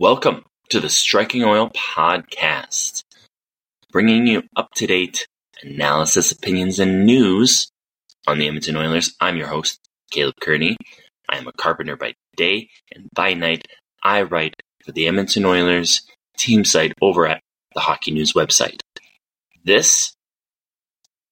[0.00, 3.02] Welcome to the Striking Oil Podcast,
[3.90, 5.26] bringing you up to date
[5.60, 7.68] analysis, opinions, and news
[8.24, 9.16] on the Edmonton Oilers.
[9.20, 9.80] I'm your host,
[10.12, 10.76] Caleb Kerney.
[11.28, 13.66] I am a carpenter by day, and by night,
[14.00, 14.54] I write
[14.84, 16.02] for the Edmonton Oilers
[16.36, 17.40] team site over at
[17.74, 18.78] the Hockey News website.
[19.64, 20.14] This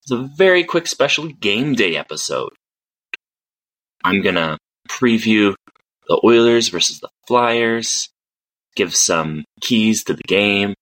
[0.06, 2.50] is a very quick special game day episode.
[4.02, 4.58] I'm going to
[4.88, 5.54] preview
[6.08, 8.08] the Oilers versus the Flyers,
[8.76, 10.74] give some keys to the game,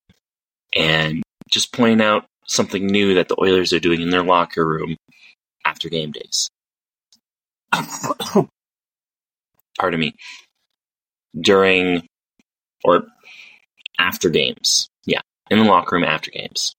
[0.74, 4.96] and just point out something new that the Oilers are doing in their locker room
[5.64, 6.48] after game days.
[9.78, 10.15] Pardon me.
[11.41, 12.06] During
[12.84, 13.06] or
[13.98, 14.88] after games.
[15.06, 16.74] Yeah, in the locker room after games.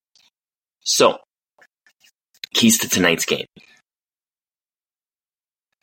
[0.81, 1.19] So,
[2.53, 3.47] keys to tonight's game.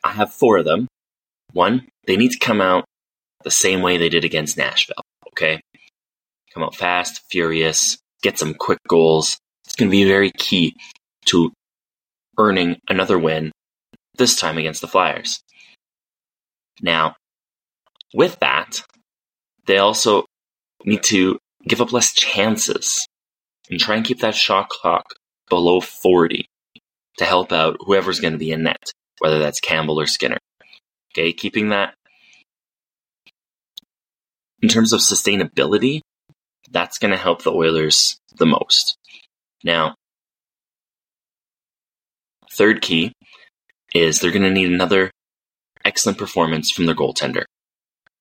[0.03, 0.87] I have four of them.
[1.51, 2.85] One, they need to come out
[3.43, 5.02] the same way they did against Nashville,
[5.33, 5.59] okay?
[6.53, 9.37] Come out fast, furious, get some quick goals.
[9.65, 10.75] It's going to be very key
[11.25, 11.51] to
[12.37, 13.51] earning another win,
[14.17, 15.41] this time against the Flyers.
[16.81, 17.15] Now,
[18.13, 18.83] with that,
[19.65, 20.25] they also
[20.85, 23.07] need to give up less chances
[23.69, 25.05] and try and keep that shot clock
[25.49, 26.45] below 40
[27.17, 30.37] to help out whoever's going to be in net, whether that's Campbell or Skinner.
[31.13, 31.93] Okay, keeping that
[34.63, 35.99] in terms of sustainability,
[36.71, 38.95] that's going to help the Oilers the most.
[39.63, 39.95] Now,
[42.49, 43.11] third key
[43.93, 45.11] is they're going to need another
[45.83, 47.43] excellent performance from their goaltender.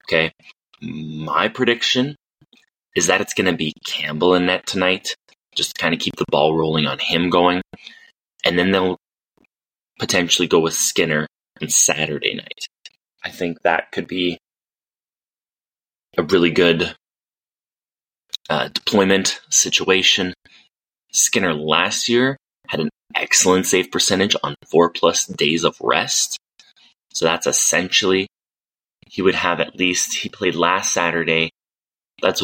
[0.04, 0.32] Okay,
[0.80, 2.16] my prediction
[2.96, 5.14] is that it's going to be Campbell in net tonight,
[5.54, 7.62] just to kind of keep the ball rolling on him going.
[8.44, 8.98] And then they'll
[10.00, 11.28] potentially go with Skinner
[11.60, 12.66] on Saturday night.
[13.24, 14.38] I think that could be
[16.16, 16.94] a really good
[18.50, 20.34] uh, deployment situation.
[21.12, 22.36] Skinner last year
[22.68, 26.38] had an excellent save percentage on four plus days of rest.
[27.12, 28.26] So that's essentially,
[29.06, 31.50] he would have at least, he played last Saturday.
[32.22, 32.42] That's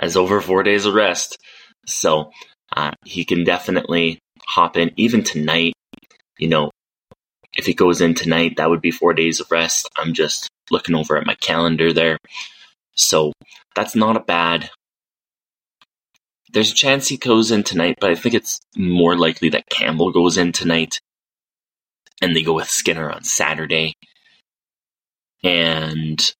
[0.00, 1.38] as over four days of rest.
[1.86, 2.32] So
[2.74, 5.74] uh, he can definitely hop in even tonight.
[6.38, 6.70] You know,
[7.56, 9.88] if he goes in tonight, that would be four days of rest.
[9.96, 12.18] I'm just looking over at my calendar there.
[12.96, 13.32] So
[13.74, 14.70] that's not a bad.
[16.52, 20.10] There's a chance he goes in tonight, but I think it's more likely that Campbell
[20.10, 20.98] goes in tonight
[22.22, 23.94] and they go with Skinner on Saturday.
[25.44, 26.34] And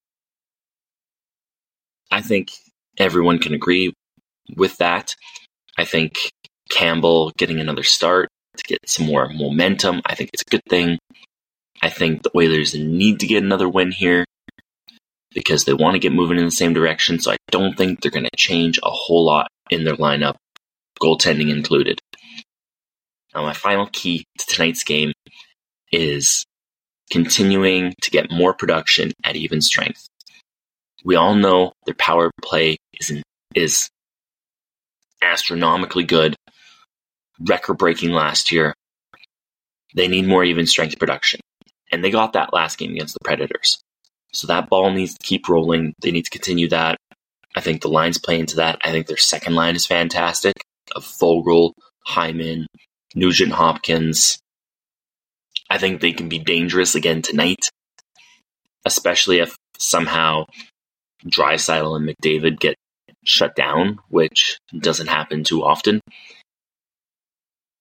[2.11, 2.53] I think
[2.99, 3.93] everyone can agree
[4.57, 5.15] with that.
[5.77, 6.31] I think
[6.71, 10.99] Campbell getting another start to get some more momentum, I think it's a good thing.
[11.83, 14.25] I think the Oilers need to get another win here
[15.37, 17.21] because they want to get moving in the same direction.
[17.21, 20.37] So I don't think they're going to change a whole lot in their lineup,
[21.01, 22.01] goaltending included.
[23.35, 25.13] Now, my final key to tonight's game
[25.93, 26.47] is
[27.11, 30.09] continuing to get more production at even strength.
[31.05, 33.23] We all know their power play is
[33.55, 33.91] is
[35.21, 36.35] astronomically good,
[37.41, 38.73] record breaking last year.
[39.95, 41.41] They need more even strength production.
[41.93, 43.83] And they got that last game against the Predators.
[44.37, 45.95] So that ball needs to keep rolling.
[46.03, 46.99] They need to continue that.
[47.55, 48.79] I think the lines play into that.
[48.85, 50.53] I think their second line is fantastic
[50.95, 51.73] of Foegele,
[52.05, 52.67] Hyman,
[53.15, 54.39] Nugent Hopkins.
[55.71, 57.71] I think they can be dangerous again tonight,
[58.85, 60.45] especially if somehow
[61.25, 62.77] Draisaitl and McDavid get
[63.25, 66.03] shut down, which doesn't happen too often.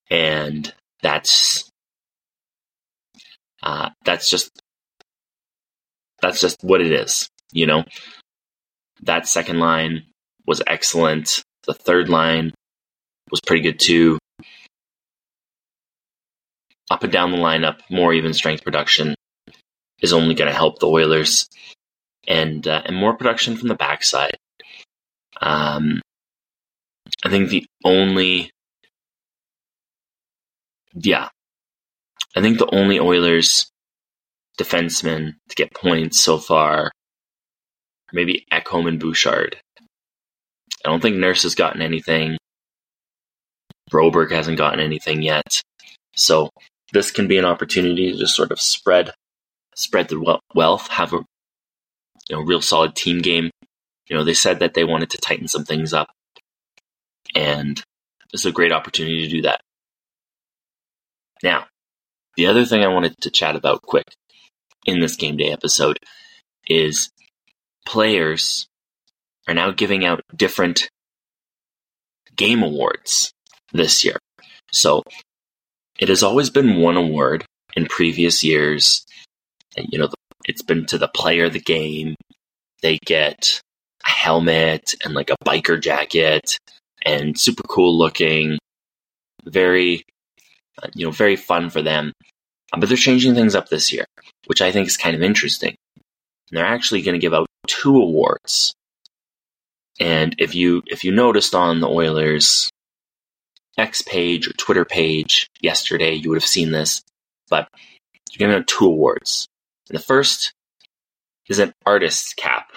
[0.09, 1.69] And that's
[3.61, 4.49] uh, that's just
[6.25, 7.83] that's just what it is, you know.
[9.03, 10.05] That second line
[10.47, 11.43] was excellent.
[11.67, 12.53] The third line
[13.29, 14.17] was pretty good too.
[16.89, 19.13] Up and down the lineup, more even strength production
[20.01, 21.47] is only going to help the Oilers,
[22.27, 24.37] and uh, and more production from the backside.
[25.41, 26.01] Um,
[27.23, 28.49] I think the only,
[30.93, 31.29] yeah,
[32.35, 33.69] I think the only Oilers
[34.55, 36.91] defensemen to get points so far
[38.13, 39.57] maybe Ekholm and Bouchard.
[40.83, 42.37] I don't think Nurse has gotten anything.
[43.91, 45.61] Broberg hasn't gotten anything yet.
[46.15, 46.49] So
[46.93, 49.11] this can be an opportunity to just sort of spread
[49.75, 51.17] spread the wealth, have a
[52.29, 53.51] you know real solid team game.
[54.07, 56.07] You know, they said that they wanted to tighten some things up.
[57.35, 57.81] And
[58.31, 59.61] this is a great opportunity to do that.
[61.43, 61.65] Now,
[62.37, 64.05] the other thing I wanted to chat about quick
[64.85, 65.99] in this game day episode
[66.67, 67.09] is
[67.85, 68.67] players
[69.47, 70.89] are now giving out different
[72.35, 73.31] game awards
[73.73, 74.17] this year.
[74.71, 75.03] So
[75.99, 77.45] it has always been one award
[77.75, 79.05] in previous years.
[79.77, 80.09] And, you know,
[80.45, 82.15] it's been to the player of the game.
[82.81, 83.61] They get
[84.05, 86.57] a helmet and like a biker jacket
[87.05, 88.57] and super cool looking.
[89.45, 90.03] Very,
[90.81, 92.11] uh, you know, very fun for them.
[92.77, 94.05] But they're changing things up this year,
[94.45, 95.75] which I think is kind of interesting.
[95.95, 98.73] And they're actually going to give out two awards.
[99.99, 102.69] And if you if you noticed on the Oilers
[103.77, 107.01] X page or Twitter page yesterday, you would have seen this.
[107.49, 107.67] But
[108.31, 109.47] you're going giving out two awards.
[109.89, 110.53] And the first
[111.47, 112.71] is an artist's cap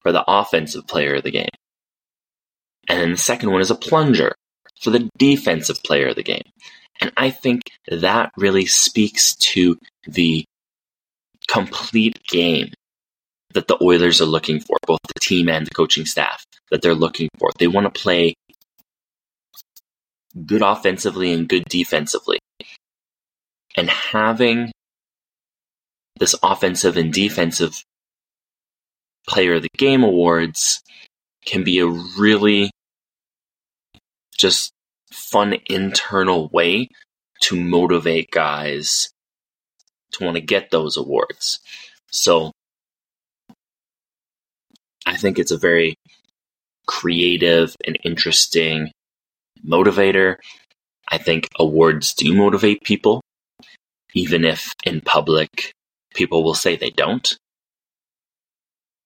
[0.00, 1.48] for the offensive player of the game.
[2.88, 4.34] And then the second one is a plunger
[4.80, 6.42] for the defensive player of the game.
[7.00, 10.44] And I think that really speaks to the
[11.48, 12.72] complete game
[13.54, 16.94] that the Oilers are looking for, both the team and the coaching staff that they're
[16.94, 17.50] looking for.
[17.58, 18.34] They want to play
[20.44, 22.38] good offensively and good defensively.
[23.76, 24.72] And having
[26.18, 27.82] this offensive and defensive
[29.28, 30.82] player of the game awards
[31.44, 32.70] can be a really
[34.36, 34.72] just
[35.12, 36.88] fun internal way
[37.40, 39.10] to motivate guys
[40.12, 41.60] to want to get those awards.
[42.10, 42.52] So
[45.04, 45.96] I think it's a very
[46.86, 48.90] creative and interesting
[49.66, 50.36] motivator.
[51.10, 53.22] I think awards do motivate people,
[54.14, 55.72] even if in public
[56.14, 57.36] people will say they don't.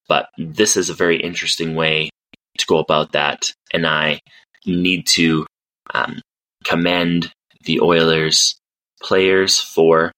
[0.09, 2.11] But this is a very interesting way
[2.59, 4.21] to go about that, and I
[4.67, 5.47] need to
[5.95, 6.21] um,
[6.65, 7.33] commend
[7.65, 8.57] the Oilers
[9.03, 10.13] players for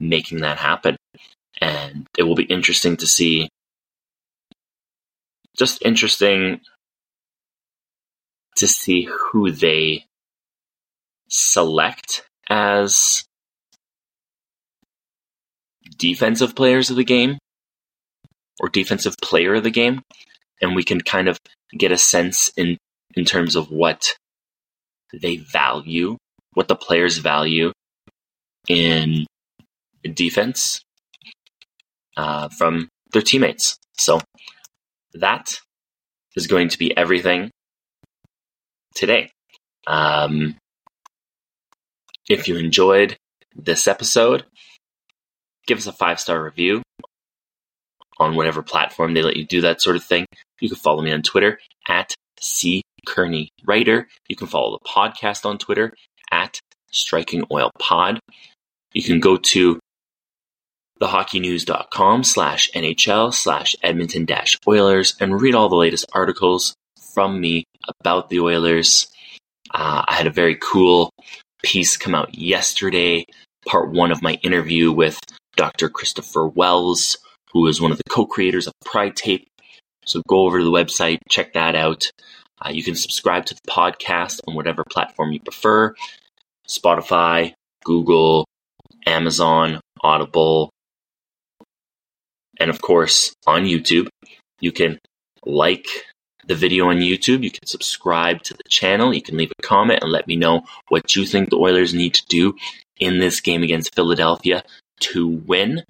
[0.00, 0.96] making that happen.
[1.60, 3.48] And it will be interesting to see,
[5.56, 6.60] just interesting
[8.56, 10.04] to see who they
[11.28, 13.24] select as
[15.96, 17.38] defensive players of the game
[18.60, 20.02] or defensive player of the game.
[20.60, 21.38] And we can kind of
[21.76, 22.78] get a sense in,
[23.14, 24.14] in terms of what
[25.12, 26.16] they value,
[26.54, 27.72] what the players value
[28.68, 29.26] in
[30.14, 30.82] defense
[32.16, 33.76] uh, from their teammates.
[33.98, 34.20] So
[35.14, 35.58] that
[36.36, 37.50] is going to be everything
[38.94, 39.30] today.
[39.86, 40.56] Um,
[42.28, 43.16] if you enjoyed
[43.56, 44.44] this episode,
[45.66, 46.82] give us a five star review
[48.18, 50.26] on whatever platform they let you do that sort of thing.
[50.60, 51.58] You can follow me on Twitter
[51.88, 54.08] at C Kerney Writer.
[54.28, 55.94] You can follow the podcast on Twitter
[56.30, 56.58] at
[56.90, 58.20] Striking Oil Pod.
[58.92, 59.78] You can go to
[61.00, 66.74] thehockeynews.com slash NHL slash Edmonton dash Oilers and read all the latest articles
[67.14, 67.64] from me
[68.00, 69.08] about the Oilers.
[69.72, 71.10] Uh, I had a very cool
[71.62, 73.24] piece come out yesterday,
[73.66, 75.18] part one of my interview with
[75.56, 75.88] Dr.
[75.88, 77.16] Christopher Wells,
[77.52, 79.46] who is one of the co creators of Pride Tape.
[80.10, 82.10] So go over to the website, check that out.
[82.60, 85.94] Uh, you can subscribe to the podcast on whatever platform you prefer
[86.68, 87.54] Spotify,
[87.84, 88.44] Google,
[89.06, 90.70] Amazon, Audible,
[92.58, 94.08] and of course on YouTube.
[94.60, 94.98] You can
[95.46, 95.86] like
[96.46, 97.44] the video on YouTube.
[97.44, 99.14] You can subscribe to the channel.
[99.14, 102.14] You can leave a comment and let me know what you think the Oilers need
[102.14, 102.56] to do
[102.98, 104.64] in this game against Philadelphia
[105.00, 105.84] to win.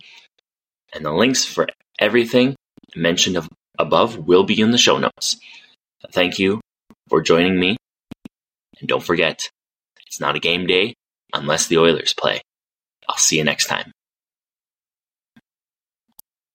[0.93, 1.69] And the links for
[1.99, 2.55] everything
[2.95, 3.37] mentioned
[3.81, 5.37] above will be in the show notes.
[6.13, 6.61] Thank you
[7.09, 7.77] for joining me.
[8.79, 9.51] And don't forget,
[10.07, 10.95] it's not a game day
[11.33, 12.43] unless the Oilers play.
[13.09, 13.93] I'll see you next time.